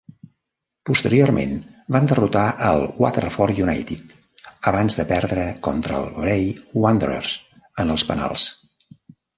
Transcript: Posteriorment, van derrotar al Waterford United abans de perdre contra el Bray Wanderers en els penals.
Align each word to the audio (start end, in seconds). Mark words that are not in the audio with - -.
Posteriorment, 0.89 1.51
van 1.95 2.09
derrotar 2.13 2.45
al 2.71 2.87
Waterford 3.05 3.61
United 3.67 4.17
abans 4.73 4.99
de 5.03 5.07
perdre 5.13 5.45
contra 5.69 6.01
el 6.03 6.11
Bray 6.19 6.51
Wanderers 6.87 7.39
en 7.85 7.95
els 7.99 8.11
penals. 8.13 8.51